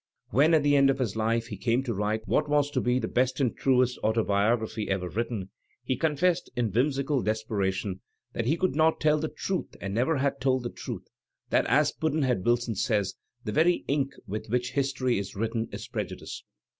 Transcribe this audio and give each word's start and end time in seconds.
When, 0.31 0.55
at 0.55 0.63
the 0.63 0.75
end 0.75 0.89
of 0.89 0.97
his 0.97 1.15
life, 1.15 1.45
he 1.45 1.57
came 1.57 1.83
to 1.83 1.93
write 1.93 2.27
what 2.27 2.49
was 2.49 2.71
to 2.71 2.81
be 2.81 2.97
"the 2.97 3.07
best 3.07 3.39
and 3.39 3.55
truest 3.55 3.99
auto 4.01 4.23
biography 4.23 4.89
ever 4.89 5.07
written," 5.07 5.51
he 5.83 5.95
confessed 5.95 6.49
in 6.55 6.71
whimsical 6.71 7.21
despera 7.23 7.71
tion 7.71 8.01
that 8.33 8.47
he 8.47 8.57
could 8.57 8.73
not 8.75 8.99
tell 8.99 9.19
the 9.19 9.27
truth 9.29 9.75
and 9.79 9.93
never 9.93 10.17
had 10.17 10.41
told 10.41 10.63
the 10.63 10.71
truth, 10.71 11.05
that 11.51 11.67
as 11.67 11.91
Pudd'nhead 11.91 12.43
Wilson 12.43 12.73
says, 12.73 13.13
the 13.43 13.51
very 13.51 13.85
ink 13.87 14.13
with 14.25 14.47
which 14.49 14.71
history 14.71 15.19
is 15.19 15.35
written 15.35 15.69
is 15.71 15.87
prejudice. 15.87 16.45